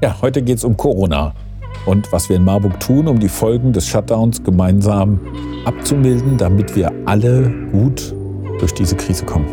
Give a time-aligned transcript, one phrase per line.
[0.00, 1.34] Ja, heute geht es um Corona
[1.84, 5.18] und was wir in Marburg tun, um die Folgen des Shutdowns gemeinsam
[5.64, 8.14] abzumilden, damit wir alle gut
[8.60, 9.48] durch diese Krise kommen.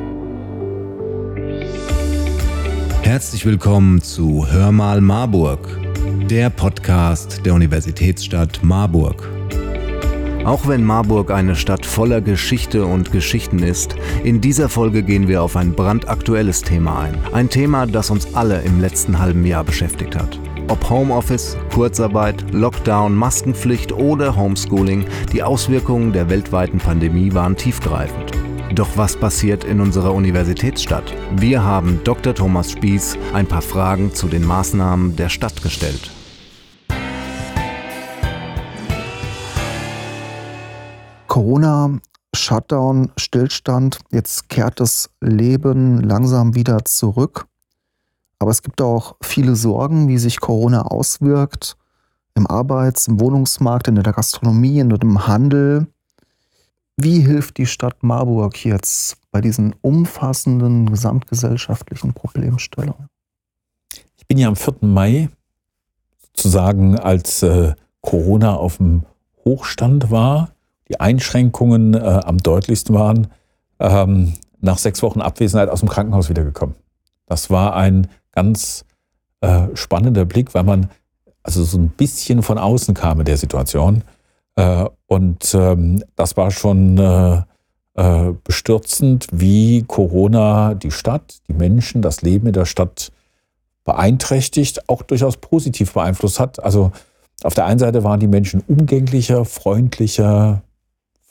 [3.02, 5.80] Herzlich willkommen zu Hör mal Marburg,
[6.30, 9.35] der Podcast der Universitätsstadt Marburg.
[10.46, 15.42] Auch wenn Marburg eine Stadt voller Geschichte und Geschichten ist, in dieser Folge gehen wir
[15.42, 17.18] auf ein brandaktuelles Thema ein.
[17.34, 20.40] Ein Thema, das uns alle im letzten halben Jahr beschäftigt hat.
[20.68, 28.32] Ob Homeoffice, Kurzarbeit, Lockdown, Maskenpflicht oder Homeschooling, die Auswirkungen der weltweiten Pandemie waren tiefgreifend.
[28.76, 31.12] Doch was passiert in unserer Universitätsstadt?
[31.38, 32.36] Wir haben Dr.
[32.36, 36.12] Thomas Spieß ein paar Fragen zu den Maßnahmen der Stadt gestellt.
[41.36, 42.00] Corona,
[42.34, 47.48] Shutdown, Stillstand, jetzt kehrt das Leben langsam wieder zurück.
[48.40, 51.76] Aber es gibt auch viele Sorgen, wie sich Corona auswirkt
[52.36, 55.88] im Arbeits-, im Wohnungsmarkt, in der Gastronomie, und im Handel.
[56.96, 63.10] Wie hilft die Stadt Marburg jetzt bei diesen umfassenden gesamtgesellschaftlichen Problemstellungen?
[64.16, 64.76] Ich bin ja am 4.
[64.84, 65.28] Mai
[66.28, 69.04] sozusagen, als äh, Corona auf dem
[69.44, 70.55] Hochstand war,
[70.90, 73.28] die Einschränkungen äh, am deutlichsten waren,
[73.80, 76.76] ähm, nach sechs Wochen Abwesenheit aus dem Krankenhaus wiedergekommen.
[77.26, 78.86] Das war ein ganz
[79.42, 80.90] äh, spannender Blick, weil man
[81.44, 84.04] also so ein bisschen von außen kam in der Situation.
[84.56, 87.42] Äh, und ähm, das war schon äh,
[87.96, 93.12] äh bestürzend, wie Corona die Stadt, die Menschen, das Leben in der Stadt
[93.84, 96.64] beeinträchtigt, auch durchaus positiv beeinflusst hat.
[96.64, 96.92] Also
[97.44, 100.64] auf der einen Seite waren die Menschen umgänglicher, freundlicher,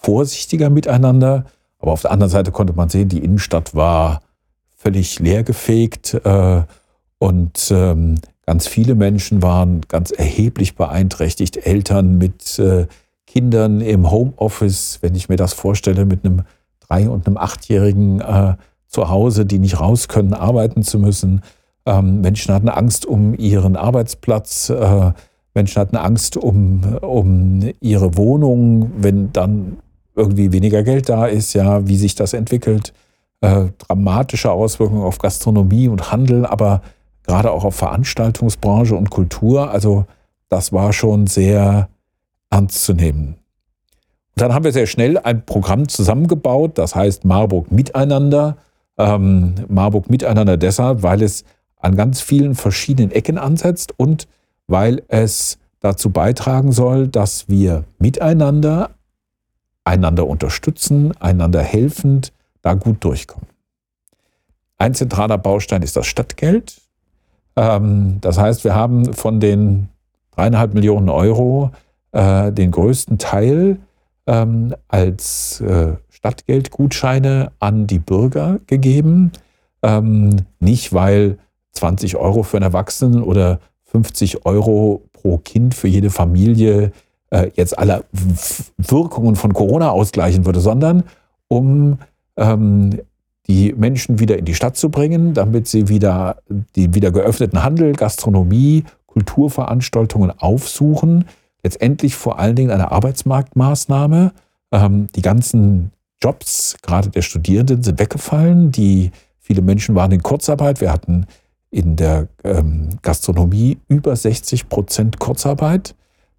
[0.04, 1.46] vorsichtiger miteinander.
[1.78, 4.20] Aber auf der anderen Seite konnte man sehen, die Innenstadt war
[4.76, 6.62] völlig leergefegt äh,
[7.18, 11.66] und ähm, ganz viele Menschen waren ganz erheblich beeinträchtigt.
[11.66, 12.86] Eltern mit äh,
[13.26, 16.42] Kindern im Homeoffice, wenn ich mir das vorstelle, mit einem
[16.80, 18.54] drei- und einem achtjährigen äh,
[18.86, 21.40] zu Hause, die nicht raus können, arbeiten zu müssen.
[21.86, 24.70] Ähm, Menschen hatten Angst um ihren Arbeitsplatz.
[24.70, 25.12] Äh,
[25.54, 29.78] Menschen hatten Angst um, um ihre Wohnung, wenn dann
[30.14, 32.92] irgendwie weniger Geld da ist, ja, wie sich das entwickelt.
[33.40, 36.82] Äh, dramatische Auswirkungen auf Gastronomie und Handel, aber
[37.24, 39.70] gerade auch auf Veranstaltungsbranche und Kultur.
[39.70, 40.06] Also
[40.48, 41.88] das war schon sehr
[42.50, 43.36] ernst zu nehmen.
[44.36, 48.56] Und dann haben wir sehr schnell ein Programm zusammengebaut, das heißt Marburg Miteinander.
[48.96, 51.44] Ähm, Marburg Miteinander deshalb, weil es
[51.78, 54.26] an ganz vielen verschiedenen Ecken ansetzt und
[54.66, 58.90] weil es dazu beitragen soll, dass wir miteinander
[59.84, 63.48] einander unterstützen, einander helfend, da gut durchkommen.
[64.78, 66.80] Ein zentraler Baustein ist das Stadtgeld.
[67.56, 69.88] Ähm, das heißt, wir haben von den
[70.32, 71.70] dreieinhalb Millionen Euro
[72.12, 73.78] äh, den größten Teil
[74.26, 79.32] ähm, als äh, Stadtgeldgutscheine an die Bürger gegeben.
[79.82, 81.38] Ähm, nicht, weil
[81.72, 86.92] 20 Euro für einen Erwachsenen oder 50 Euro pro Kind für jede Familie
[87.34, 88.04] äh, jetzt alle
[88.78, 91.02] Wirkungen von Corona ausgleichen würde, sondern
[91.48, 91.98] um
[92.36, 93.00] ähm,
[93.46, 96.36] die Menschen wieder in die Stadt zu bringen, damit sie wieder
[96.76, 101.26] die wieder geöffneten Handel, Gastronomie, Kulturveranstaltungen aufsuchen.
[101.62, 104.32] Letztendlich vor allen Dingen eine Arbeitsmarktmaßnahme.
[104.72, 105.90] Ähm, die ganzen
[106.22, 108.70] Jobs, gerade der Studierenden, sind weggefallen.
[108.70, 110.80] Die, viele Menschen waren in Kurzarbeit.
[110.80, 111.26] Wir hatten
[111.70, 115.94] in der ähm, Gastronomie über 60 Prozent Kurzarbeit.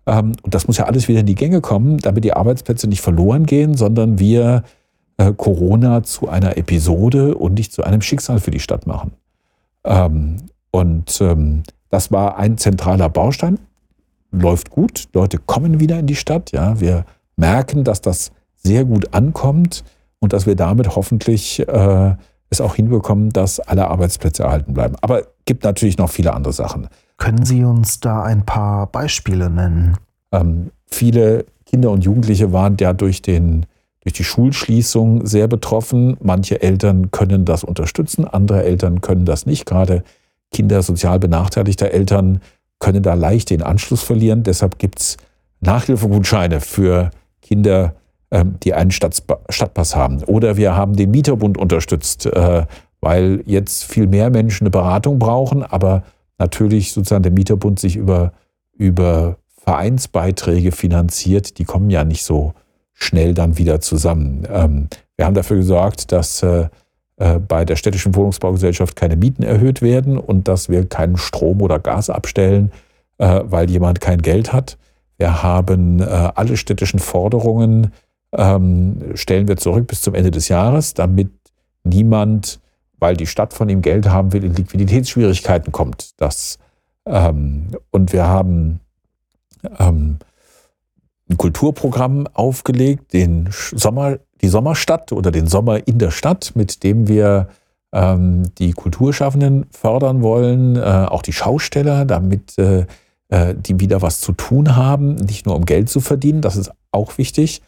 [0.05, 3.01] Ähm, und das muss ja alles wieder in die Gänge kommen, damit die Arbeitsplätze nicht
[3.01, 4.63] verloren gehen, sondern wir
[5.17, 9.13] äh, Corona zu einer Episode und nicht zu einem Schicksal für die Stadt machen.
[9.83, 10.37] Ähm,
[10.71, 13.59] und ähm, das war ein zentraler Baustein.
[14.31, 16.51] Läuft gut, Leute kommen wieder in die Stadt.
[16.51, 17.05] Ja, wir
[17.37, 19.83] merken, dass das sehr gut ankommt
[20.19, 22.15] und dass wir damit hoffentlich äh,
[22.49, 24.95] es auch hinbekommen, dass alle Arbeitsplätze erhalten bleiben.
[25.01, 26.87] Aber gibt natürlich noch viele andere Sachen.
[27.17, 29.97] Können Sie uns da ein paar Beispiele nennen?
[30.31, 33.65] Ähm, viele Kinder und Jugendliche waren ja durch, den,
[34.01, 36.17] durch die Schulschließung sehr betroffen.
[36.21, 39.65] Manche Eltern können das unterstützen, andere Eltern können das nicht.
[39.65, 40.03] Gerade
[40.51, 42.41] Kinder sozial benachteiligter Eltern
[42.79, 44.43] können da leicht den Anschluss verlieren.
[44.43, 45.17] Deshalb gibt es
[45.61, 47.11] Nachhilfegutscheine für
[47.41, 47.95] Kinder,
[48.31, 50.23] ähm, die einen Stadtpass haben.
[50.23, 52.65] Oder wir haben den Mieterbund unterstützt, äh,
[53.01, 56.03] weil jetzt viel mehr Menschen eine Beratung brauchen, aber
[56.37, 58.33] natürlich sozusagen der Mieterbund sich über,
[58.73, 62.53] über Vereinsbeiträge finanziert, die kommen ja nicht so
[62.93, 64.47] schnell dann wieder zusammen.
[64.49, 66.69] Ähm, wir haben dafür gesorgt, dass äh,
[67.17, 71.79] äh, bei der städtischen Wohnungsbaugesellschaft keine Mieten erhöht werden und dass wir keinen Strom oder
[71.79, 72.71] Gas abstellen,
[73.17, 74.77] äh, weil jemand kein Geld hat.
[75.17, 77.93] Wir haben äh, alle städtischen Forderungen,
[78.33, 81.29] ähm, stellen wir zurück bis zum Ende des Jahres, damit
[81.83, 82.59] niemand,
[82.99, 86.11] weil die Stadt von ihm Geld haben will, in Liquiditätsschwierigkeiten kommt.
[86.17, 86.57] Das,
[87.05, 88.79] ähm, und wir haben
[89.79, 90.19] ähm,
[91.29, 97.07] ein Kulturprogramm aufgelegt, den Sommer, die Sommerstadt oder den Sommer in der Stadt, mit dem
[97.07, 97.47] wir
[97.93, 102.85] ähm, die Kulturschaffenden fördern wollen, äh, auch die Schausteller, damit äh,
[103.29, 106.71] äh, die wieder was zu tun haben, nicht nur um Geld zu verdienen, das ist
[106.91, 107.61] auch wichtig,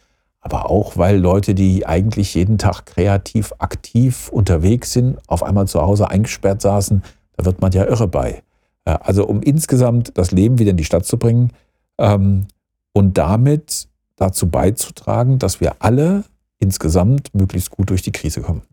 [0.48, 5.82] aber auch, weil Leute, die eigentlich jeden Tag kreativ aktiv unterwegs sind, auf einmal zu
[5.82, 7.04] Hause eingesperrt saßen,
[7.36, 8.44] da wird man ja irre bei.
[8.86, 11.52] Äh, also um insgesamt das Leben wieder in die Stadt zu bringen,
[11.98, 12.48] ähm,
[12.94, 16.24] und damit dazu beizutragen, dass wir alle
[16.60, 18.64] insgesamt möglichst gut durch die Krise kommen.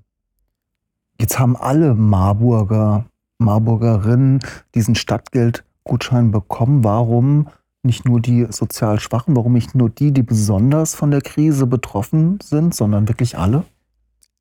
[1.20, 3.04] Jetzt haben alle Marburger,
[3.38, 4.40] Marburgerinnen
[4.74, 6.84] diesen Stadtgeldgutschein bekommen.
[6.84, 7.48] Warum
[7.84, 12.38] nicht nur die sozial Schwachen, warum nicht nur die, die besonders von der Krise betroffen
[12.42, 13.64] sind, sondern wirklich alle?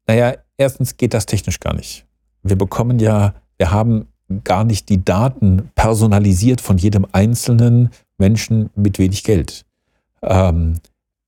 [0.07, 2.05] Naja, erstens geht das technisch gar nicht.
[2.43, 4.07] Wir bekommen ja, wir haben
[4.43, 9.65] gar nicht die Daten personalisiert von jedem einzelnen Menschen mit wenig Geld.
[10.21, 10.79] Ähm,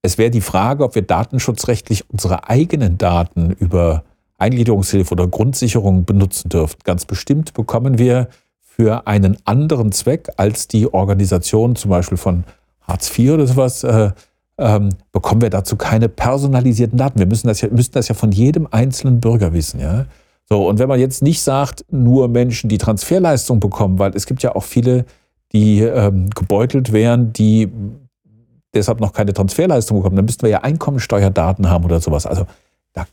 [0.02, 4.04] es wäre die Frage, ob wir datenschutzrechtlich unsere eigenen Daten über
[4.38, 6.78] Eingliederungshilfe oder Grundsicherung benutzen dürfen.
[6.84, 8.28] Ganz bestimmt bekommen wir
[8.76, 12.44] für einen anderen Zweck als die Organisation zum Beispiel von
[12.82, 14.10] Hartz IV oder sowas, äh,
[14.58, 17.18] ähm, bekommen wir dazu keine personalisierten Daten.
[17.18, 19.80] Wir müssen das ja, müssen das ja von jedem einzelnen Bürger wissen.
[19.80, 20.04] Ja?
[20.48, 24.42] So, und wenn man jetzt nicht sagt, nur Menschen, die Transferleistung bekommen, weil es gibt
[24.42, 25.06] ja auch viele,
[25.52, 27.70] die ähm, gebeutelt wären, die
[28.74, 32.26] deshalb noch keine Transferleistung bekommen, dann müssten wir ja Einkommensteuerdaten haben oder sowas.
[32.26, 32.46] Also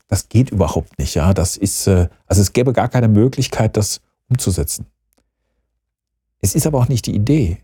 [0.07, 1.15] das geht überhaupt nicht.
[1.15, 4.87] Ja, das ist, äh, also es gäbe gar keine Möglichkeit, das umzusetzen.
[6.43, 7.59] Es ist aber auch nicht die Idee,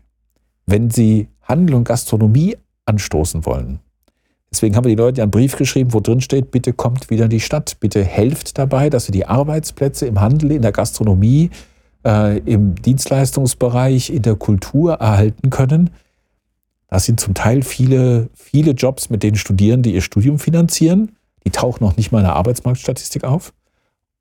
[0.64, 2.56] wenn Sie Handel und Gastronomie
[2.86, 3.80] anstoßen wollen.
[4.50, 7.30] Deswegen haben wir die Leute einen Brief geschrieben, wo drin steht, bitte kommt wieder in
[7.30, 11.50] die Stadt, bitte helft dabei, dass wir die Arbeitsplätze im Handel, in der Gastronomie,
[12.06, 15.90] äh, im Dienstleistungsbereich, in der Kultur erhalten können.
[16.88, 21.16] Das sind zum Teil viele, viele Jobs, mit denen Studierende ihr Studium finanzieren.
[21.44, 23.52] Die tauchen noch nicht mal in der Arbeitsmarktstatistik auf.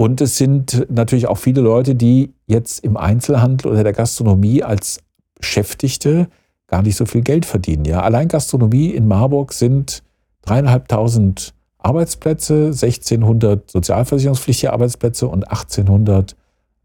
[0.02, 5.02] Und es sind natürlich auch viele Leute, die jetzt im Einzelhandel oder der Gastronomie als
[5.36, 6.30] Beschäftigte
[6.68, 7.84] gar nicht so viel Geld verdienen.
[7.84, 10.02] Ja, allein Gastronomie in Marburg sind
[10.44, 16.36] dreieinhalbtausend Arbeitsplätze, 1600 sozialversicherungspflichtige Arbeitsplätze und 1800,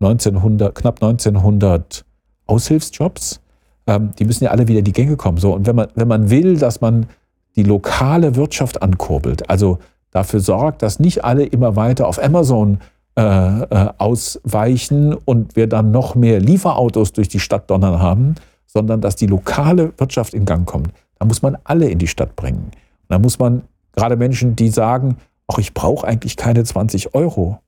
[0.00, 2.04] 1900, knapp 1900
[2.46, 3.40] Aushilfsjobs
[3.86, 5.38] ähm, die müssen ja alle wieder in die Gänge kommen.
[5.38, 7.06] So, und wenn man, wenn man will, dass man
[7.56, 9.78] die lokale Wirtschaft ankurbelt, also
[10.10, 12.78] dafür sorgt, dass nicht alle immer weiter auf Amazon
[13.16, 18.34] äh, äh, ausweichen und wir dann noch mehr Lieferautos durch die Stadt donnern haben,
[18.66, 20.90] sondern dass die lokale Wirtschaft in Gang kommt.
[21.18, 22.72] Da muss man alle in die Stadt bringen.
[23.08, 23.62] Da muss man
[23.92, 27.60] gerade Menschen, die sagen, ach, ich brauche eigentlich keine 20 Euro.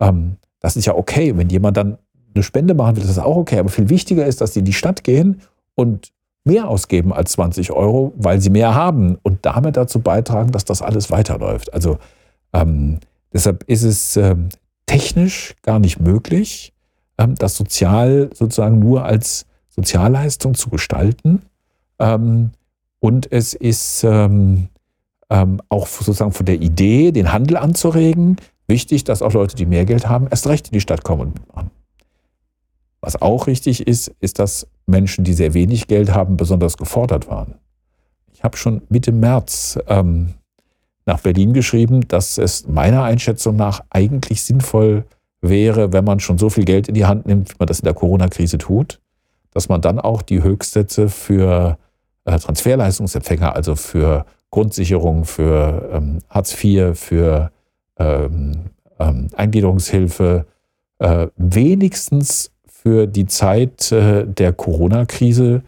[0.00, 1.36] Ähm, das ist ja okay.
[1.36, 1.98] Wenn jemand dann
[2.34, 3.58] eine Spende machen will, ist das auch okay.
[3.58, 5.42] Aber viel wichtiger ist, dass die in die Stadt gehen
[5.74, 6.12] und
[6.44, 10.82] mehr ausgeben als 20 Euro, weil sie mehr haben und damit dazu beitragen, dass das
[10.82, 11.74] alles weiterläuft.
[11.74, 11.98] Also
[12.52, 13.00] ähm,
[13.32, 14.48] deshalb ist es ähm,
[14.86, 16.72] technisch gar nicht möglich,
[17.18, 21.42] ähm, das sozial sozusagen nur als Sozialleistung zu gestalten.
[21.98, 22.50] Ähm,
[23.00, 24.68] und es ist ähm,
[25.68, 28.36] auch sozusagen von der Idee, den Handel anzuregen,
[28.66, 31.34] wichtig, dass auch Leute, die mehr Geld haben, erst recht in die Stadt kommen und
[31.34, 31.70] mitmachen.
[33.00, 37.56] Was auch richtig ist, ist, dass Menschen, die sehr wenig Geld haben, besonders gefordert waren.
[38.32, 39.78] Ich habe schon Mitte März
[41.06, 45.04] nach Berlin geschrieben, dass es meiner Einschätzung nach eigentlich sinnvoll
[45.40, 47.84] wäre, wenn man schon so viel Geld in die Hand nimmt, wie man das in
[47.84, 49.00] der Corona-Krise tut,
[49.52, 51.78] dass man dann auch die Höchstsätze für
[52.24, 57.50] äh, Transferleistungsempfänger, also für Grundsicherung, für ähm, Hartz IV, für
[57.98, 60.46] ähm, ähm, Eingliederungshilfe
[60.98, 65.62] äh, wenigstens für die Zeit äh, der Corona-Krise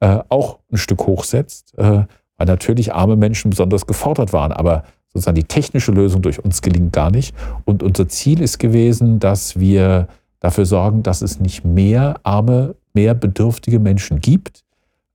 [0.00, 2.04] äh, auch ein Stück hochsetzt, äh,
[2.40, 4.50] weil natürlich arme Menschen besonders gefordert waren.
[4.50, 7.34] Aber sozusagen die technische Lösung durch uns gelingt gar nicht.
[7.66, 10.08] Und unser Ziel ist gewesen, dass wir
[10.40, 14.64] dafür sorgen, dass es nicht mehr arme, mehr bedürftige Menschen gibt,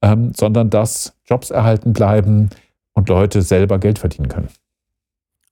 [0.03, 2.51] ähm, sondern dass Jobs erhalten bleiben
[2.93, 4.49] und Leute selber Geld verdienen können.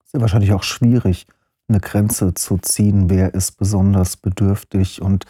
[0.05, 1.25] Es ist wahrscheinlich auch schwierig,
[1.67, 5.25] eine Grenze zu ziehen, wer ist besonders bedürftig und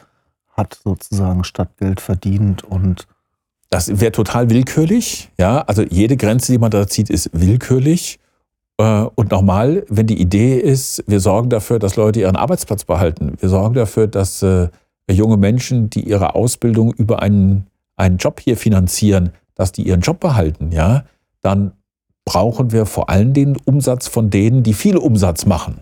[0.58, 3.08] hat sozusagen Stadtgeld verdient und
[3.74, 5.32] das wäre total willkürlich.
[5.40, 8.20] Ja, also jede Grenze, die man da zieht, ist willkürlich.
[8.78, 13.34] Äh, und nochmal, wenn die Idee ist, wir sorgen dafür, dass Leute ihren Arbeitsplatz behalten,
[13.40, 14.68] wir sorgen dafür, dass äh,
[15.10, 17.66] junge Menschen, die ihre Ausbildung über einen,
[17.96, 21.06] einen Job hier finanzieren, dass die ihren Job behalten, ja,
[21.42, 21.72] dann
[22.26, 25.82] brauchen wir vor allem den Umsatz von denen, die viel Umsatz machen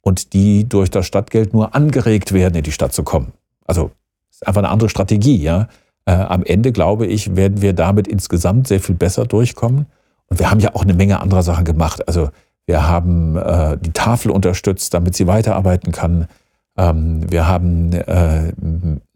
[0.00, 3.32] und die durch das Stadtgeld nur angeregt werden, in die Stadt zu kommen.
[3.64, 3.92] Also
[4.28, 5.68] ist einfach eine andere Strategie, ja.
[6.08, 9.84] Äh, am Ende, glaube ich, werden wir damit insgesamt sehr viel besser durchkommen.
[10.28, 12.08] Und wir haben ja auch eine Menge anderer Sachen gemacht.
[12.08, 12.30] Also
[12.64, 16.26] wir haben äh, die Tafel unterstützt, damit sie weiterarbeiten kann.
[16.78, 18.54] Ähm, wir haben äh,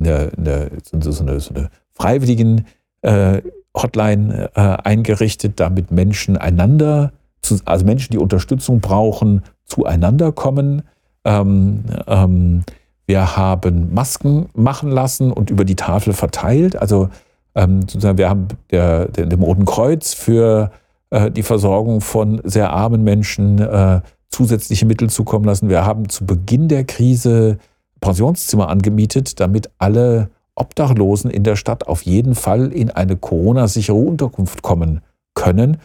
[0.00, 0.70] eine, eine,
[1.00, 2.66] so, eine, so eine freiwilligen
[3.00, 3.40] äh,
[3.74, 7.12] Hotline äh, eingerichtet, damit Menschen einander,
[7.64, 10.82] also Menschen, die Unterstützung brauchen, zueinander kommen.
[11.24, 12.64] Ähm, ähm,
[13.12, 16.76] wir haben Masken machen lassen und über die Tafel verteilt.
[16.76, 17.10] Also
[17.54, 20.70] ähm, sozusagen wir haben der, der, dem Roten Kreuz für
[21.10, 24.00] äh, die Versorgung von sehr armen Menschen äh,
[24.30, 25.68] zusätzliche Mittel zukommen lassen.
[25.68, 27.58] Wir haben zu Beginn der Krise
[28.00, 34.62] Pensionszimmer angemietet, damit alle Obdachlosen in der Stadt auf jeden Fall in eine Corona-sichere Unterkunft
[34.62, 35.02] kommen
[35.34, 35.76] können.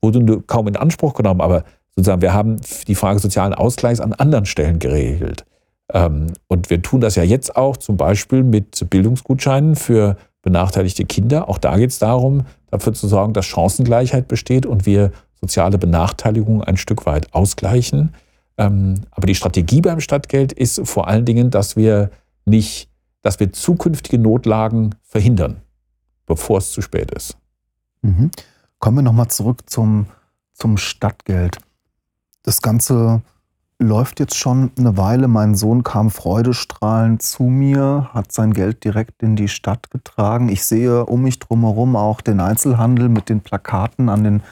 [0.00, 1.64] Wurde kaum in Anspruch genommen, aber
[1.96, 5.44] sozusagen wir haben die Frage sozialen Ausgleichs an anderen Stellen geregelt.
[5.92, 11.48] Ähm, und wir tun das ja jetzt auch zum Beispiel mit Bildungsgutscheinen für benachteiligte Kinder.
[11.48, 16.62] Auch da geht es darum, dafür zu sorgen, dass Chancengleichheit besteht und wir soziale Benachteiligung
[16.62, 18.14] ein Stück weit ausgleichen.
[18.58, 22.10] Ähm, aber die Strategie beim Stadtgeld ist vor allen Dingen, dass wir
[22.44, 22.88] nicht,
[23.22, 25.62] dass wir zukünftige Notlagen verhindern,
[26.26, 27.36] bevor es zu spät ist.
[28.02, 28.30] Mhm.
[28.78, 30.06] Kommen wir nochmal zurück zum,
[30.52, 31.58] zum Stadtgeld.
[32.42, 33.22] Das Ganze
[33.82, 35.28] läuft jetzt schon eine Weile.
[35.28, 40.48] Mein Sohn kam freudestrahlend zu mir, hat sein Geld direkt in die Stadt getragen.
[40.48, 44.42] Ich sehe um mich drumherum auch den Einzelhandel mit den Plakaten an den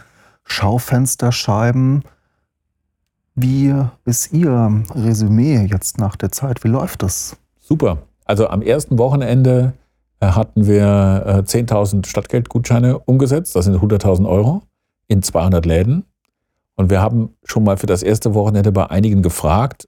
[0.45, 2.03] Schaufensterscheiben.
[3.35, 6.63] Wie ist Ihr Resümee jetzt nach der Zeit?
[6.65, 7.37] Wie läuft das?
[7.59, 7.99] Super.
[8.25, 9.73] Also am ersten Wochenende
[10.21, 13.57] äh, hatten wir 10.000 äh, Stadtgeldgutscheine umgesetzt.
[13.57, 14.63] Das sind 100.000 Euro
[15.09, 16.05] in 200 Läden.
[16.81, 19.87] Und wir haben schon mal für das erste Wochenende bei einigen gefragt,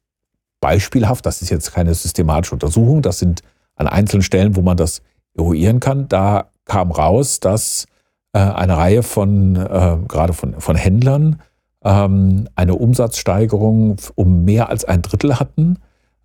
[0.61, 3.41] beispielhaft, das ist jetzt keine systematische Untersuchung, das sind
[3.77, 5.01] an einzelnen Stellen, wo man das
[5.35, 6.07] eruieren kann.
[6.09, 7.87] Da kam raus, dass
[8.35, 11.41] äh, eine Reihe von, äh, gerade von, von Händlern,
[11.83, 15.79] ähm, eine Umsatzsteigerung um mehr als ein Drittel hatten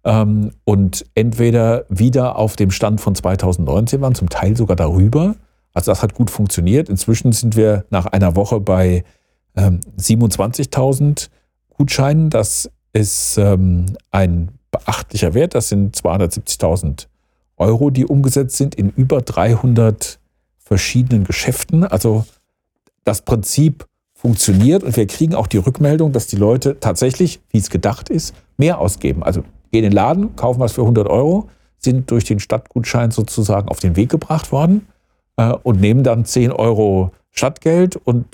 [0.03, 5.35] ähm, und entweder wieder auf dem Stand von 2019 waren, zum Teil sogar darüber.
[5.73, 6.89] Also das hat gut funktioniert.
[6.89, 9.05] Inzwischen sind wir nach einer Woche bei
[9.57, 11.15] 27.000 ähm,
[11.69, 12.29] Gutscheinen.
[12.29, 15.55] Das ist ähm, ein beachtlicher Wert.
[15.55, 17.07] Das sind 270.000
[17.57, 20.19] Euro, die umgesetzt sind in über 300
[20.59, 21.83] verschiedenen Geschäften.
[21.83, 22.25] Also
[23.03, 27.69] das Prinzip funktioniert und wir kriegen auch die Rückmeldung, dass die Leute tatsächlich, wie es
[27.69, 29.23] gedacht ist, mehr ausgeben.
[29.23, 33.69] Also gehen in den Laden, kaufen was für 100 Euro, sind durch den Stadtgutschein sozusagen
[33.69, 34.87] auf den Weg gebracht worden
[35.37, 38.25] äh, und nehmen dann 10 Euro Stadtgeld und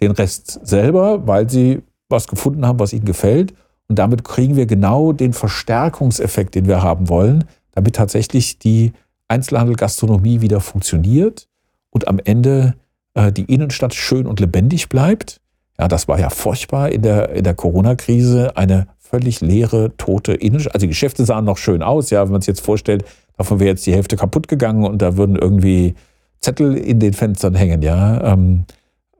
[0.00, 3.54] den Rest selber, weil sie was gefunden haben, was ihnen gefällt.
[3.88, 8.92] Und damit kriegen wir genau den Verstärkungseffekt, den wir haben wollen, damit tatsächlich die
[9.28, 11.48] Einzelhandel-Gastronomie wieder funktioniert
[11.90, 12.74] und am Ende
[13.14, 15.40] äh, die Innenstadt schön und lebendig bleibt.
[15.78, 20.74] Ja, das war ja furchtbar in der, in der Corona-Krise, eine völlig leere, tote Innenstadt.
[20.74, 23.04] Also die Geschäfte sahen noch schön aus, ja, wenn man sich jetzt vorstellt,
[23.36, 25.94] davon wäre jetzt die Hälfte kaputt gegangen und da würden irgendwie
[26.40, 28.32] Zettel in den Fenstern hängen, ja.
[28.32, 28.64] Ähm,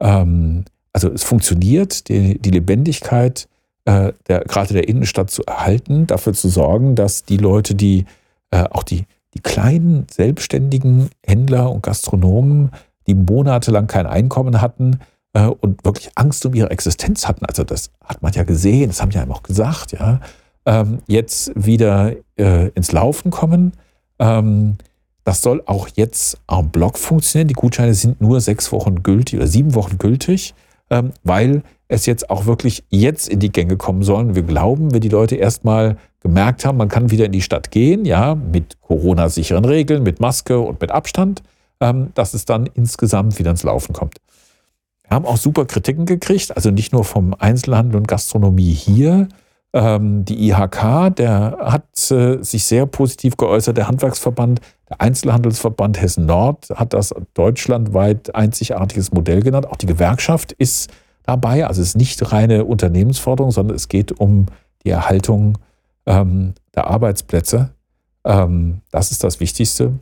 [0.05, 3.49] ähm, also es funktioniert, die, die Lebendigkeit
[3.87, 8.05] äh, der, gerade der Innenstadt zu erhalten, dafür zu sorgen, dass die Leute, die
[8.51, 12.71] äh, auch die, die kleinen selbstständigen Händler und Gastronomen,
[13.07, 15.01] die monatelang kein Einkommen hatten
[15.33, 19.03] äh, und wirklich Angst um ihre Existenz hatten, also das hat man ja gesehen, das
[19.03, 20.21] haben einem auch gesagt, ja,
[20.67, 23.73] ähm, jetzt wieder äh, ins Laufen kommen.
[24.19, 24.79] Ähm,
[25.25, 27.49] das soll auch jetzt en bloc funktionieren.
[27.49, 30.55] Die Gutscheine sind nur sechs Wochen gültig oder sieben Wochen gültig,
[30.91, 34.35] ähm, weil es jetzt auch wirklich jetzt in die Gänge kommen soll.
[34.35, 38.05] Wir glauben, wenn die Leute erstmal gemerkt haben, man kann wieder in die Stadt gehen,
[38.05, 41.43] ja, mit Corona-sicheren Regeln, mit Maske und mit Abstand,
[41.81, 44.19] ähm, dass es dann insgesamt wieder ins Laufen kommt.
[45.07, 49.29] Wir haben auch super Kritiken gekriegt, also nicht nur vom Einzelhandel und Gastronomie hier,
[49.75, 53.77] die IHK, der hat äh, sich sehr positiv geäußert.
[53.77, 59.67] Der Handwerksverband, der Einzelhandelsverband Hessen Nord hat das deutschlandweit einzigartiges Modell genannt.
[59.67, 60.93] Auch die Gewerkschaft ist
[61.25, 61.67] dabei.
[61.67, 64.47] Also es ist nicht reine Unternehmensforderung, sondern es geht um
[64.85, 65.59] die Erhaltung
[66.07, 67.71] ähm, der Arbeitsplätze.
[68.25, 69.99] Ähm, das ist das Wichtigste.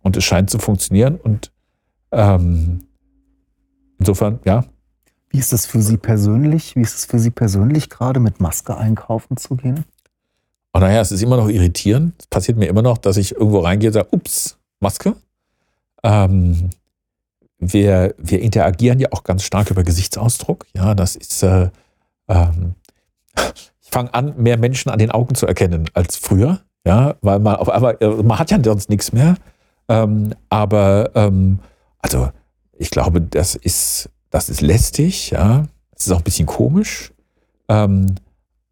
[0.00, 1.16] Und es scheint zu funktionieren.
[1.16, 1.52] Und
[2.12, 2.86] ähm,
[3.98, 4.64] insofern, ja.
[5.32, 6.76] Wie ist es für Sie persönlich?
[6.76, 9.86] Wie ist es für Sie persönlich gerade mit Maske einkaufen zu gehen?
[10.74, 12.14] Oh, naja, es ist immer noch irritierend.
[12.18, 15.14] Es passiert mir immer noch, dass ich irgendwo reingehe und sage, ups, Maske.
[16.02, 16.68] Ähm,
[17.58, 20.66] wir, wir interagieren ja auch ganz stark über Gesichtsausdruck.
[20.74, 21.70] Ja, das ist, äh,
[22.28, 22.74] ähm,
[23.80, 26.60] ich fange an, mehr Menschen an den Augen zu erkennen als früher.
[26.84, 29.36] Ja, weil man auf einmal, äh, man hat ja sonst nichts mehr.
[29.88, 31.60] Ähm, aber, ähm,
[32.00, 32.28] also,
[32.76, 35.66] ich glaube, das ist, das ist lästig, ja.
[35.94, 37.12] Es ist auch ein bisschen komisch.
[37.68, 38.16] Ähm,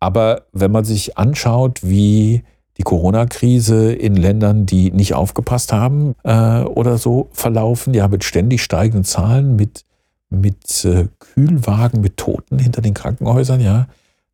[0.01, 2.43] aber wenn man sich anschaut, wie
[2.79, 8.63] die Corona-Krise in Ländern, die nicht aufgepasst haben äh, oder so verlaufen, ja, mit ständig
[8.63, 9.85] steigenden Zahlen, mit,
[10.31, 13.87] mit äh, Kühlwagen, mit Toten hinter den Krankenhäusern, ja,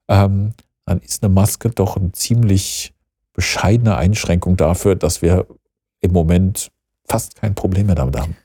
[0.08, 0.52] ähm,
[0.84, 2.94] dann ist eine Maske doch eine ziemlich
[3.34, 5.46] bescheidene Einschränkung dafür, dass wir
[6.00, 6.70] im Moment
[7.04, 8.36] fast kein Problem mehr damit haben.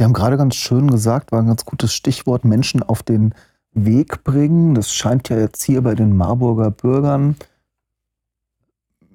[0.00, 3.34] Sie haben gerade ganz schön gesagt, war ein ganz gutes Stichwort, Menschen auf den
[3.74, 4.74] Weg bringen.
[4.74, 7.36] Das scheint ja jetzt hier bei den Marburger Bürgern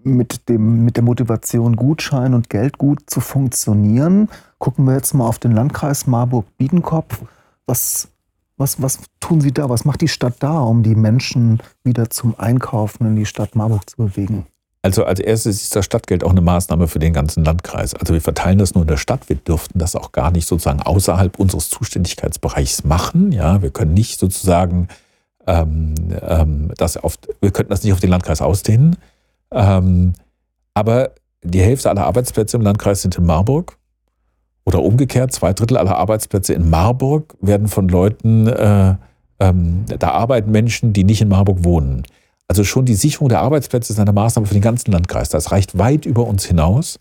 [0.03, 4.29] mit, dem, mit der Motivation Gutschein und Geldgut zu funktionieren.
[4.59, 7.23] Gucken wir jetzt mal auf den Landkreis Marburg-Biedenkopf.
[7.65, 8.09] Was,
[8.55, 9.67] was, was tun Sie da?
[9.71, 13.89] Was macht die Stadt da, um die Menschen wieder zum Einkaufen in die Stadt Marburg
[13.89, 14.45] zu bewegen?
[14.85, 17.95] Also als erstes ist das Stadtgeld auch eine Maßnahme für den ganzen Landkreis.
[17.95, 19.27] Also wir verteilen das nur in der Stadt.
[19.29, 23.31] Wir dürften das auch gar nicht sozusagen außerhalb unseres Zuständigkeitsbereichs machen.
[23.31, 24.89] Ja, wir können nicht sozusagen
[25.47, 28.97] ähm, ähm, das auf, wir könnten das nicht auf den Landkreis ausdehnen.
[29.49, 30.13] Ähm,
[30.75, 33.79] aber die Hälfte aller Arbeitsplätze im Landkreis sind in Marburg.
[34.65, 38.93] Oder umgekehrt, zwei Drittel aller Arbeitsplätze in Marburg werden von Leuten, äh,
[39.39, 42.03] ähm, da arbeiten Menschen, die nicht in Marburg wohnen.
[42.47, 45.29] Also schon die Sicherung der Arbeitsplätze ist eine Maßnahme für den ganzen Landkreis.
[45.29, 46.99] Das reicht weit über uns hinaus.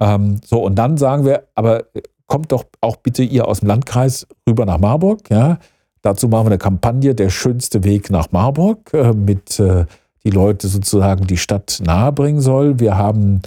[0.00, 1.84] Ähm, so, und dann sagen wir, aber
[2.26, 5.30] kommt doch auch bitte ihr aus dem Landkreis rüber nach Marburg.
[5.30, 5.58] Ja?
[6.02, 9.86] Dazu machen wir eine Kampagne, der schönste Weg nach Marburg, äh, mit äh,
[10.24, 12.80] die Leute sozusagen die Stadt nahebringen soll.
[12.80, 13.42] Wir haben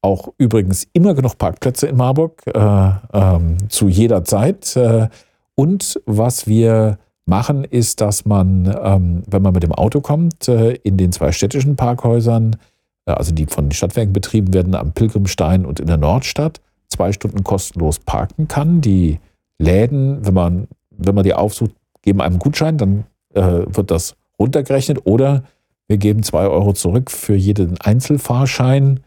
[0.00, 4.76] auch übrigens immer genug Parkplätze in Marburg, äh, ähm, zu jeder Zeit.
[4.76, 5.08] Äh,
[5.54, 10.72] und was wir machen, ist, dass man, ähm, wenn man mit dem Auto kommt, äh,
[10.82, 12.56] in den zwei städtischen Parkhäusern,
[13.06, 17.12] äh, also die von den Stadtwerken betrieben werden, am Pilgrimstein und in der Nordstadt, zwei
[17.12, 18.80] Stunden kostenlos parken kann.
[18.80, 19.20] Die
[19.58, 21.72] Läden, wenn man, wenn man die aufsucht,
[22.02, 25.44] geben einem Gutschein, dann äh, wird das runtergerechnet oder
[25.86, 29.00] wir geben zwei Euro zurück für jeden Einzelfahrschein.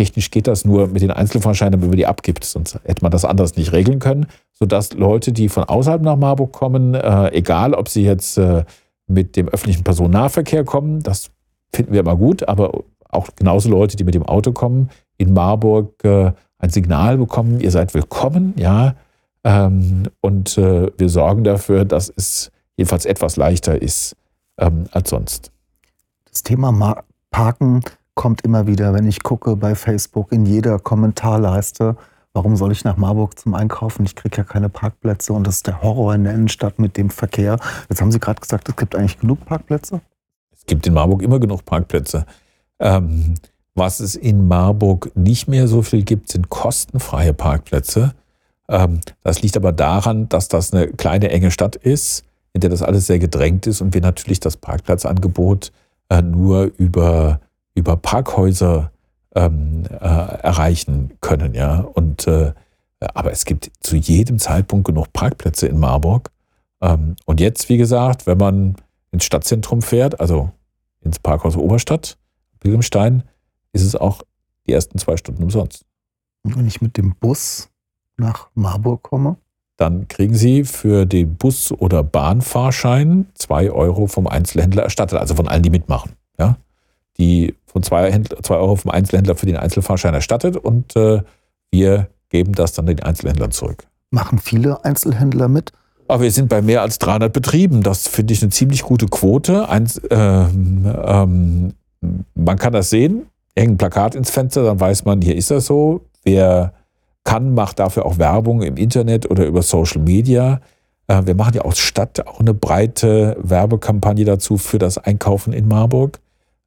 [0.00, 3.26] Technisch geht das nur mit den Einzelfahrscheinen, wenn man die abgibt, sonst hätte man das
[3.26, 7.86] anders nicht regeln können, sodass Leute, die von außerhalb nach Marburg kommen, äh, egal ob
[7.86, 8.64] sie jetzt äh,
[9.06, 11.30] mit dem öffentlichen Personennahverkehr kommen, das
[11.70, 16.02] finden wir immer gut, aber auch genauso Leute, die mit dem Auto kommen, in Marburg
[16.02, 18.94] äh, ein Signal bekommen, ihr seid willkommen, ja,
[19.44, 24.16] ähm, und äh, wir sorgen dafür, dass es jedenfalls etwas leichter ist
[24.56, 25.52] ähm, als sonst.
[26.30, 27.82] Das Thema Parken
[28.14, 31.96] kommt immer wieder, wenn ich gucke bei Facebook in jeder Kommentarleiste.
[32.32, 34.04] Warum soll ich nach Marburg zum Einkaufen?
[34.04, 37.10] Ich kriege ja keine Parkplätze und das ist der Horror in der Innenstadt mit dem
[37.10, 37.58] Verkehr.
[37.88, 40.00] Jetzt haben Sie gerade gesagt, es gibt eigentlich genug Parkplätze.
[40.52, 42.26] Es gibt in Marburg immer genug Parkplätze.
[42.78, 43.34] Ähm,
[43.74, 48.14] was es in Marburg nicht mehr so viel gibt, sind kostenfreie Parkplätze.
[48.68, 52.82] Ähm, das liegt aber daran, dass das eine kleine, enge Stadt ist, in der das
[52.82, 55.72] alles sehr gedrängt ist und wir natürlich das Parkplatzangebot
[56.08, 57.40] äh, nur über,
[57.74, 58.92] über Parkhäuser
[59.34, 61.54] ähm, äh, erreichen können.
[61.54, 61.80] Ja?
[61.80, 62.52] Und, äh,
[63.00, 66.30] aber es gibt zu jedem Zeitpunkt genug Parkplätze in Marburg.
[66.80, 68.76] Ähm, und jetzt, wie gesagt, wenn man
[69.12, 70.50] ins Stadtzentrum fährt, also
[71.00, 72.18] ins Parkhaus Oberstadt,
[72.60, 73.22] Pilgrimstein,
[73.72, 74.22] ist es auch
[74.66, 75.84] die ersten zwei Stunden umsonst.
[76.42, 77.70] Und wenn ich mit dem Bus
[78.16, 79.36] nach Marburg komme?
[79.80, 85.48] dann kriegen Sie für den Bus- oder Bahnfahrschein zwei Euro vom Einzelhändler erstattet, also von
[85.48, 86.12] allen, die mitmachen.
[86.38, 86.58] Ja?
[87.16, 91.22] Die von zwei, Händler, zwei Euro vom Einzelhändler für den Einzelfahrschein erstattet und äh,
[91.70, 93.86] wir geben das dann den Einzelhändlern zurück.
[94.10, 95.72] Machen viele Einzelhändler mit?
[96.08, 97.82] Aber wir sind bei mehr als 300 Betrieben.
[97.82, 99.68] Das finde ich eine ziemlich gute Quote.
[99.68, 101.74] Ein, ähm, ähm,
[102.34, 105.66] man kann das sehen, hängt ein Plakat ins Fenster, dann weiß man, hier ist das
[105.66, 106.00] so.
[106.24, 106.72] Wer
[107.22, 110.60] kann, macht dafür auch Werbung im Internet oder über Social Media.
[111.06, 115.68] Äh, wir machen ja aus Stadt auch eine breite Werbekampagne dazu für das Einkaufen in
[115.68, 116.18] Marburg.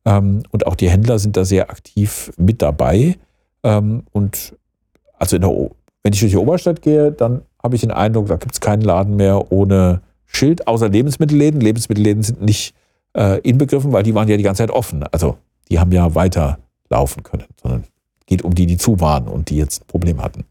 [0.05, 3.17] Ähm, und auch die Händler sind da sehr aktiv mit dabei.
[3.63, 4.55] Ähm, und
[5.17, 5.37] also
[6.03, 8.81] wenn ich durch die Oberstadt gehe, dann habe ich den Eindruck, da gibt es keinen
[8.81, 11.61] Laden mehr ohne Schild, außer Lebensmittelläden.
[11.61, 12.75] Lebensmittelläden sind nicht
[13.15, 15.03] äh, inbegriffen, weil die waren ja die ganze Zeit offen.
[15.11, 15.37] Also
[15.69, 17.85] die haben ja weiterlaufen können, sondern
[18.25, 20.45] geht um die, die zu waren und die jetzt ein Problem hatten.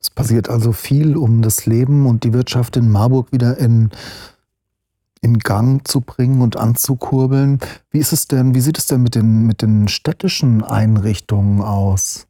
[0.00, 3.90] Es passiert also viel, um das Leben und die Wirtschaft in Marburg wieder in
[5.22, 7.60] in Gang zu bringen und anzukurbeln.
[7.90, 12.26] Wie ist es denn, wie sieht es denn mit den, mit den städtischen Einrichtungen aus?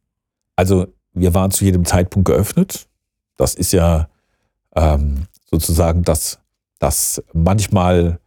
[0.56, 2.86] Also wir waren zu jedem Zeitpunkt geöffnet.
[3.36, 4.08] Das ist ja
[4.76, 6.38] ähm, sozusagen das,
[6.78, 8.20] das manchmal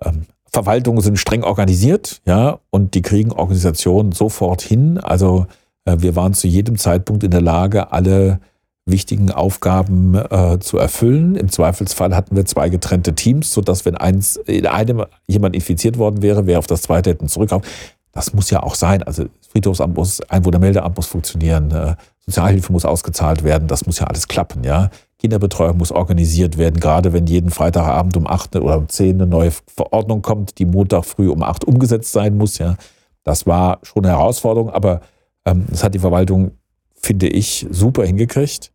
[0.00, 4.98] ähm, Verwaltungen sind streng organisiert, ja, und die kriegen Organisationen sofort hin.
[4.98, 5.46] Also
[5.84, 8.40] äh, wir waren zu jedem Zeitpunkt in der Lage, alle
[8.86, 11.36] wichtigen Aufgaben äh, zu erfüllen.
[11.36, 16.22] Im Zweifelsfall hatten wir zwei getrennte Teams, sodass wenn eins in einem jemand infiziert worden
[16.22, 17.64] wäre, wir auf das zweite hätten zurückkommen.
[18.12, 19.02] Das muss ja auch sein.
[19.02, 21.94] Also Friedhofsamt muss, Einwohnermeldeamt muss funktionieren, äh,
[22.26, 24.90] Sozialhilfe muss ausgezahlt werden, das muss ja alles klappen, ja.
[25.18, 29.50] Kinderbetreuung muss organisiert werden, gerade wenn jeden Freitagabend um 8 oder um 10 eine neue
[29.66, 32.76] Verordnung kommt, die Montag früh um 8 umgesetzt sein muss, ja.
[33.22, 35.02] Das war schon eine Herausforderung, aber
[35.44, 36.52] ähm, das hat die Verwaltung,
[37.00, 38.72] finde ich, super hingekriegt.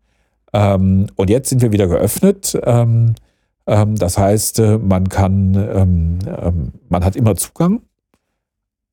[0.54, 2.58] Ähm, und jetzt sind wir wieder geöffnet.
[2.64, 3.16] Ähm,
[3.68, 7.82] ähm das heißt, äh, man kann, ähm, ähm, man hat immer Zugang.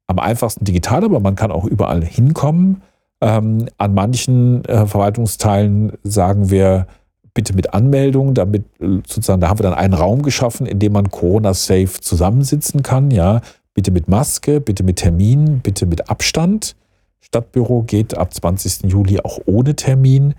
[0.06, 2.82] Am einfachsten digital, aber man kann auch überall hinkommen.
[3.20, 6.88] an manchen äh, Verwaltungsteilen sagen wir,
[7.34, 10.92] bitte mit Anmeldung, damit äh, sozusagen, da haben wir dann einen Raum geschaffen, in dem
[10.92, 13.40] man Corona-safe zusammensitzen kann, ja.
[13.74, 16.76] Bitte mit Maske, bitte mit Termin, bitte mit Abstand.
[17.22, 18.90] Stadtbüro geht ab 20.
[18.90, 20.34] Juli auch ohne Termin.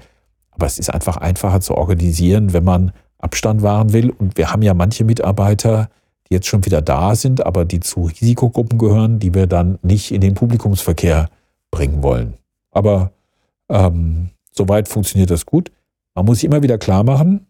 [0.52, 4.12] Aber es ist einfach einfacher zu organisieren, wenn man Abstand wahren will.
[4.12, 5.90] Und wir haben ja manche Mitarbeiter,
[6.30, 10.12] die jetzt schon wieder da sind, aber die zu Risikogruppen gehören, die wir dann nicht
[10.12, 11.30] in den Publikumsverkehr
[11.72, 12.36] bringen wollen.
[12.70, 13.12] Aber
[13.70, 15.72] ähm, soweit funktioniert das gut.
[16.14, 17.48] Man muss sich immer wieder klar machen,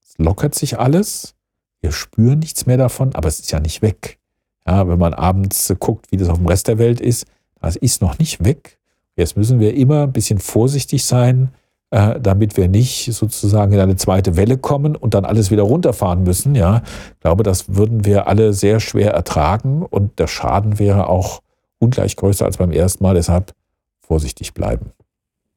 [0.00, 1.34] es lockert sich alles.
[1.80, 4.18] Wir spüren nichts mehr davon, aber es ist ja nicht weg.
[4.66, 7.26] Ja, wenn man abends guckt, wie das auf dem Rest der Welt ist,
[7.60, 8.78] das ist noch nicht weg.
[9.16, 11.50] Jetzt müssen wir immer ein bisschen vorsichtig sein,
[11.90, 16.22] äh, damit wir nicht sozusagen in eine zweite Welle kommen und dann alles wieder runterfahren
[16.22, 16.54] müssen.
[16.54, 16.82] Ja,
[17.14, 21.42] ich glaube, das würden wir alle sehr schwer ertragen und der Schaden wäre auch
[21.78, 23.14] ungleich größer als beim ersten Mal.
[23.14, 23.54] Deshalb
[24.00, 24.90] vorsichtig bleiben.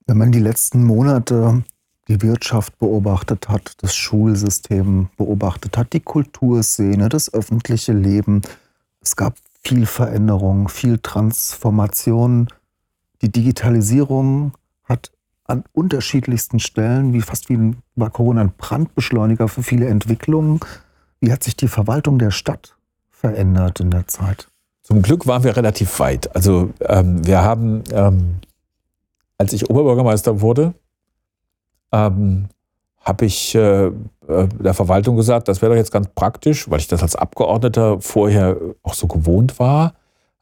[0.08, 1.64] Wenn man die letzten Monate
[2.08, 8.42] die Wirtschaft beobachtet hat, das Schulsystem beobachtet hat, die Kulturszene, das öffentliche Leben.
[9.02, 12.48] Es gab viel Veränderung, viel Transformation.
[13.22, 14.54] Die Digitalisierung
[14.86, 15.12] hat
[15.46, 20.60] an unterschiedlichsten Stellen, wie fast wie war Corona ein Brandbeschleuniger für viele Entwicklungen.
[21.20, 22.78] Wie hat sich die Verwaltung der Stadt
[23.10, 24.48] verändert in der Zeit?
[24.84, 26.34] Zum Glück waren wir relativ weit.
[26.36, 28.36] Also ähm, wir haben, ähm,
[29.38, 30.74] als ich Oberbürgermeister wurde,
[31.92, 32.48] ähm,
[33.02, 33.92] habe ich äh,
[34.30, 38.58] der Verwaltung gesagt, das wäre doch jetzt ganz praktisch, weil ich das als Abgeordneter vorher
[38.84, 39.94] auch so gewohnt war,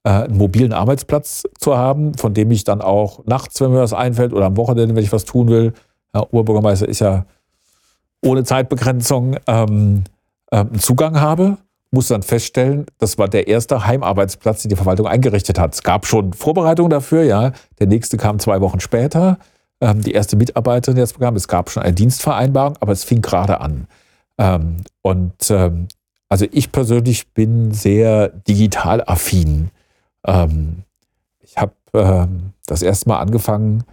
[0.03, 3.93] äh, einen mobilen Arbeitsplatz zu haben, von dem ich dann auch nachts, wenn mir was
[3.93, 5.73] einfällt, oder am Wochenende, wenn ich was tun will,
[6.13, 7.25] der Oberbürgermeister ist ja
[8.25, 10.03] ohne Zeitbegrenzung, ähm,
[10.51, 11.57] äh, einen Zugang habe.
[11.89, 15.73] Muss dann feststellen, das war der erste Heimarbeitsplatz, den die Verwaltung eingerichtet hat.
[15.73, 17.53] Es gab schon Vorbereitungen dafür, ja.
[17.79, 19.37] Der nächste kam zwei Wochen später
[19.81, 21.35] ähm, die erste Mitarbeiterin jetzt bekam.
[21.35, 23.87] Es gab schon eine Dienstvereinbarung, aber es fing gerade an.
[24.37, 25.87] Ähm, und ähm,
[26.29, 29.69] also ich persönlich bin sehr digital affin.
[30.25, 30.83] Ähm,
[31.39, 33.83] ich habe ähm, das erste Mal angefangen,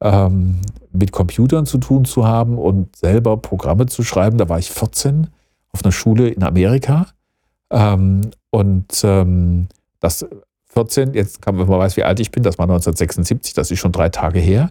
[0.00, 0.60] ähm,
[0.92, 4.38] mit Computern zu tun zu haben und selber Programme zu schreiben.
[4.38, 5.28] Da war ich 14
[5.72, 7.06] auf einer Schule in Amerika.
[7.70, 9.02] und
[10.00, 10.26] das
[10.68, 13.80] 14, jetzt kann man, man weiß, wie alt ich bin, das war 1976, das ist
[13.80, 14.70] schon drei Tage her.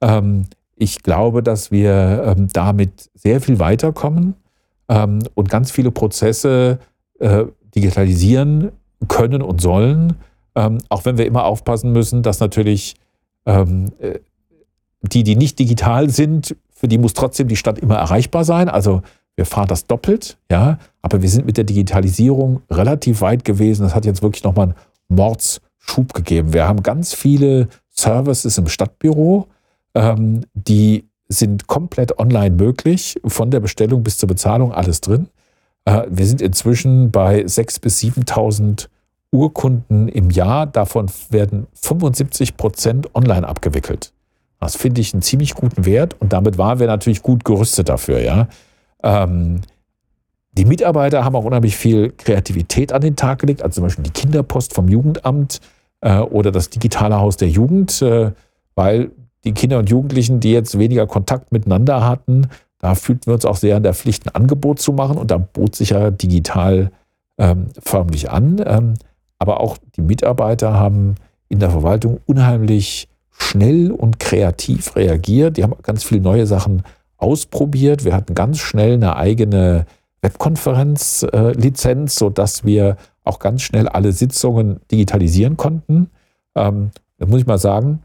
[0.00, 4.34] Ähm, ich glaube, dass wir ähm, damit sehr viel weiterkommen
[4.88, 6.78] ähm, und ganz viele Prozesse
[7.18, 8.70] äh, digitalisieren
[9.08, 10.14] können und sollen,
[10.88, 12.96] auch wenn wir immer aufpassen müssen, dass natürlich
[13.44, 13.64] äh,
[15.02, 18.68] die, die nicht digital sind, für die muss trotzdem die Stadt immer erreichbar sein.
[18.68, 19.02] Also
[19.36, 23.82] wir fahren das doppelt, ja, aber wir sind mit der Digitalisierung relativ weit gewesen.
[23.82, 24.74] Das hat jetzt wirklich nochmal einen
[25.08, 26.52] Mordsschub gegeben.
[26.52, 29.46] Wir haben ganz viele Services im Stadtbüro,
[29.98, 35.28] ähm, die sind komplett online möglich, von der Bestellung bis zur Bezahlung alles drin.
[35.84, 38.88] Äh, wir sind inzwischen bei 6.000 bis 7.000
[39.30, 40.66] Urkunden im Jahr.
[40.66, 44.12] Davon werden 75 Prozent online abgewickelt.
[44.60, 48.20] Das finde ich einen ziemlich guten Wert und damit waren wir natürlich gut gerüstet dafür.
[48.20, 48.48] Ja.
[49.02, 49.60] Ähm,
[50.52, 54.10] die Mitarbeiter haben auch unheimlich viel Kreativität an den Tag gelegt, also zum Beispiel die
[54.10, 55.60] Kinderpost vom Jugendamt
[56.00, 58.32] äh, oder das digitale Haus der Jugend, äh,
[58.74, 59.10] weil
[59.44, 62.48] die Kinder und Jugendlichen, die jetzt weniger Kontakt miteinander hatten,
[62.78, 65.38] da fühlten wir uns auch sehr an der Pflicht, ein Angebot zu machen und da
[65.38, 66.90] bot sich ja digital
[67.36, 68.62] ähm, förmlich an.
[68.64, 68.94] Ähm,
[69.38, 71.16] aber auch die Mitarbeiter haben
[71.48, 75.56] in der Verwaltung unheimlich schnell und kreativ reagiert.
[75.56, 76.82] Die haben ganz viele neue Sachen
[77.16, 78.04] ausprobiert.
[78.04, 79.86] Wir hatten ganz schnell eine eigene
[80.22, 86.10] Webkonferenzlizenz, sodass wir auch ganz schnell alle Sitzungen digitalisieren konnten.
[86.54, 88.00] Ähm, da muss ich mal sagen,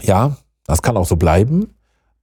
[0.00, 1.74] ja, das kann auch so bleiben.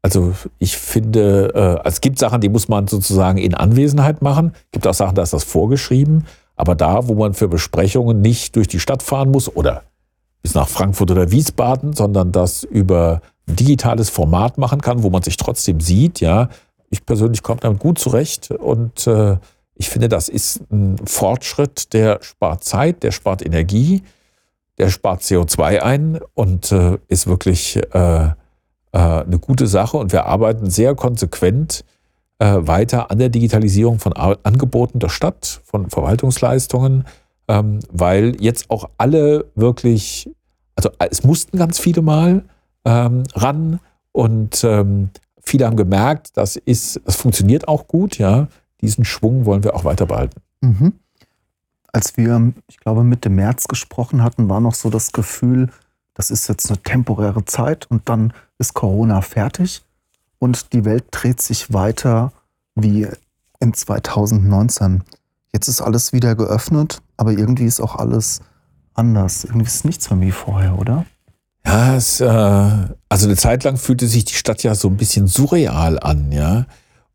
[0.01, 4.53] Also ich finde, äh, es gibt Sachen, die muss man sozusagen in Anwesenheit machen.
[4.55, 6.25] Es gibt auch Sachen, da ist das vorgeschrieben.
[6.55, 9.84] Aber da, wo man für Besprechungen nicht durch die Stadt fahren muss oder
[10.41, 15.21] bis nach Frankfurt oder Wiesbaden, sondern das über ein digitales Format machen kann, wo man
[15.21, 16.49] sich trotzdem sieht, ja.
[16.89, 19.38] Ich persönlich komme damit gut zurecht und äh,
[19.75, 24.03] ich finde, das ist ein Fortschritt, der spart Zeit, der spart Energie,
[24.80, 28.32] der spart CO2 ein und äh, ist wirklich äh, äh,
[28.92, 29.98] eine gute Sache.
[29.98, 31.84] Und wir arbeiten sehr konsequent
[32.39, 37.06] äh, weiter an der Digitalisierung von Angeboten der Stadt, von Verwaltungsleistungen,
[37.48, 40.30] ähm, weil jetzt auch alle wirklich,
[40.76, 42.46] also es mussten ganz viele mal
[42.86, 43.80] ähm, ran
[44.13, 45.10] und ähm,
[45.42, 48.48] viele haben gemerkt, das ist, es funktioniert auch gut, ja.
[48.82, 50.42] Diesen Schwung wollen wir auch weiter behalten.
[50.62, 50.94] Mhm.
[51.91, 55.69] Als wir, ich glaube, Mitte März gesprochen hatten, war noch so das Gefühl,
[56.13, 59.84] das ist jetzt eine temporäre Zeit und dann ist Corona fertig
[60.39, 62.32] und die Welt dreht sich weiter
[62.75, 63.08] wie
[63.60, 65.04] in 2019.
[65.54, 68.41] Jetzt ist alles wieder geöffnet, aber irgendwie ist auch alles
[68.93, 69.43] anders.
[69.43, 71.06] Irgendwie ist nichts mehr wie vorher, oder?
[71.65, 75.28] Ja, es, äh, also eine Zeit lang fühlte sich die Stadt ja so ein bisschen
[75.28, 76.65] surreal an, ja.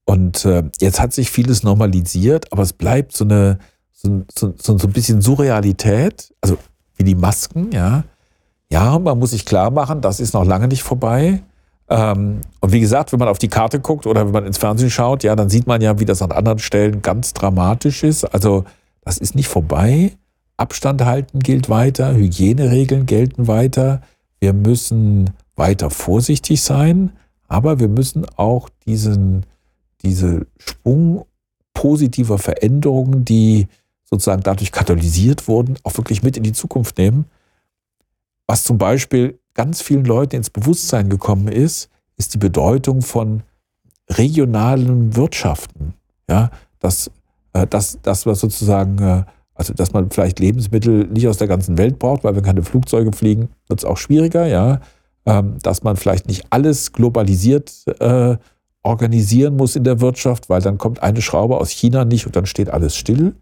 [0.04, 3.58] Und äh, jetzt hat sich vieles normalisiert, aber es bleibt so eine
[4.04, 6.58] so, so, so ein bisschen Surrealität, also
[6.96, 8.04] wie die Masken, ja.
[8.70, 11.42] Ja, man muss sich klar machen, das ist noch lange nicht vorbei.
[11.88, 14.90] Ähm, und wie gesagt, wenn man auf die Karte guckt oder wenn man ins Fernsehen
[14.90, 18.24] schaut, ja, dann sieht man ja, wie das an anderen Stellen ganz dramatisch ist.
[18.24, 18.64] Also
[19.02, 20.12] das ist nicht vorbei.
[20.56, 24.00] Abstand halten gilt weiter, Hygieneregeln gelten weiter.
[24.40, 27.12] Wir müssen weiter vorsichtig sein,
[27.48, 29.44] aber wir müssen auch diesen,
[30.02, 31.26] diese Schwung
[31.74, 33.68] positiver Veränderungen, die
[34.14, 37.27] sozusagen dadurch katalysiert wurden, auch wirklich mit in die Zukunft nehmen.
[38.46, 43.42] Was zum Beispiel ganz vielen Leuten ins Bewusstsein gekommen ist, ist die Bedeutung von
[44.11, 45.94] regionalen Wirtschaften.
[46.29, 47.11] Ja, dass,
[47.53, 49.24] äh, dass, dass wir sozusagen, äh,
[49.55, 53.12] also dass man vielleicht Lebensmittel nicht aus der ganzen Welt braucht, weil wir keine Flugzeuge
[53.12, 54.81] fliegen, wird es auch schwieriger, ja.
[55.27, 58.37] Ähm, dass man vielleicht nicht alles globalisiert äh,
[58.83, 62.44] organisieren muss in der Wirtschaft, weil dann kommt eine Schraube aus China nicht und dann
[62.44, 63.35] steht alles still.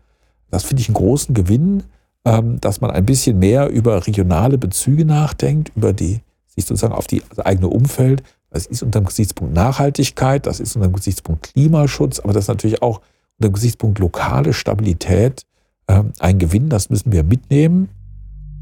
[0.52, 1.82] Das finde ich einen großen Gewinn.
[2.24, 7.08] Ähm, dass man ein bisschen mehr über regionale Bezüge nachdenkt, über die, sich sozusagen auf
[7.08, 8.22] die, das eigene Umfeld.
[8.50, 12.48] Das ist unter dem Gesichtspunkt Nachhaltigkeit, das ist unter dem Gesichtspunkt Klimaschutz, aber das ist
[12.48, 13.00] natürlich auch
[13.38, 15.46] unter dem Gesichtspunkt lokale Stabilität
[15.88, 17.88] ähm, ein Gewinn, das müssen wir mitnehmen.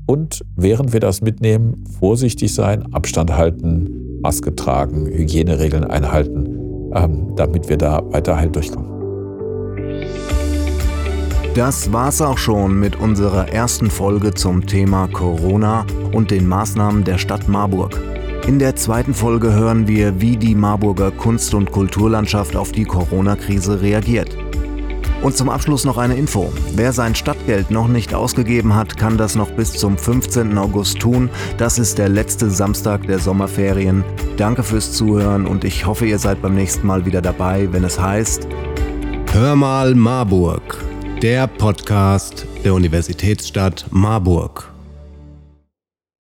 [0.06, 7.68] Und während wir das mitnehmen, vorsichtig sein, Abstand halten, Maske tragen, Hygieneregeln einhalten, ähm, damit
[7.68, 8.99] wir da weiter halt durchkommen.
[11.54, 17.18] Das war's auch schon mit unserer ersten Folge zum Thema Corona und den Maßnahmen der
[17.18, 18.00] Stadt Marburg.
[18.46, 23.82] In der zweiten Folge hören wir, wie die Marburger Kunst- und Kulturlandschaft auf die Corona-Krise
[23.82, 24.36] reagiert.
[25.22, 26.52] Und zum Abschluss noch eine Info.
[26.76, 30.56] Wer sein Stadtgeld noch nicht ausgegeben hat, kann das noch bis zum 15.
[30.56, 31.30] August tun.
[31.58, 34.04] Das ist der letzte Samstag der Sommerferien.
[34.36, 38.00] Danke fürs Zuhören und ich hoffe, ihr seid beim nächsten Mal wieder dabei, wenn es
[38.00, 38.46] heißt
[39.32, 40.89] Hör mal Marburg
[41.22, 44.69] der Podcast der Universitätsstadt Marburg.